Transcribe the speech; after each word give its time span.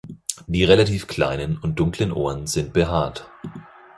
Die 0.47 0.63
relativ 0.63 1.05
kleinen 1.05 1.59
und 1.59 1.75
dunklen 1.77 2.11
Ohren 2.11 2.47
sind 2.47 2.73
behaart. 2.73 3.29